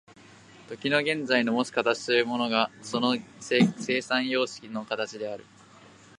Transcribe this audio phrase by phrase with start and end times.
[0.67, 5.45] 時の現在のもつ形というのがその生産様式の形である。